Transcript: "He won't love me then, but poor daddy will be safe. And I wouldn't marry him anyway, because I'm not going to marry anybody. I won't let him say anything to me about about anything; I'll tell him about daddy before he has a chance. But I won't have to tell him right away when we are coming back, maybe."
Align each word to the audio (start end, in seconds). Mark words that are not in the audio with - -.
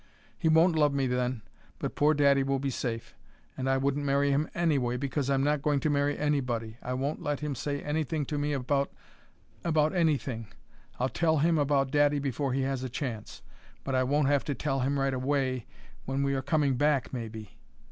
"He 0.35 0.49
won't 0.49 0.75
love 0.75 0.95
me 0.95 1.05
then, 1.05 1.43
but 1.77 1.93
poor 1.93 2.15
daddy 2.15 2.41
will 2.41 2.57
be 2.57 2.71
safe. 2.71 3.15
And 3.55 3.69
I 3.69 3.77
wouldn't 3.77 4.03
marry 4.03 4.31
him 4.31 4.49
anyway, 4.55 4.97
because 4.97 5.29
I'm 5.29 5.43
not 5.43 5.61
going 5.61 5.79
to 5.81 5.91
marry 5.91 6.17
anybody. 6.17 6.77
I 6.81 6.95
won't 6.95 7.21
let 7.21 7.41
him 7.41 7.53
say 7.53 7.83
anything 7.83 8.25
to 8.25 8.39
me 8.39 8.51
about 8.51 8.91
about 9.63 9.93
anything; 9.93 10.47
I'll 10.99 11.07
tell 11.07 11.37
him 11.37 11.59
about 11.59 11.91
daddy 11.91 12.17
before 12.17 12.51
he 12.53 12.63
has 12.63 12.81
a 12.83 12.89
chance. 12.89 13.43
But 13.83 13.93
I 13.93 14.01
won't 14.01 14.27
have 14.27 14.43
to 14.45 14.55
tell 14.55 14.79
him 14.79 14.99
right 14.99 15.13
away 15.13 15.67
when 16.05 16.23
we 16.23 16.33
are 16.33 16.41
coming 16.41 16.77
back, 16.77 17.13
maybe." 17.13 17.59